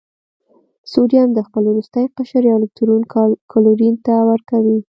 [0.91, 3.01] سوډیم د خپل وروستي قشر یو الکترون
[3.51, 4.79] کلورین ته ورکوي.